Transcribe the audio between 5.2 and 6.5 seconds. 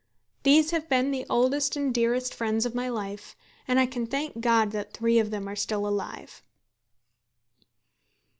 them are still alive.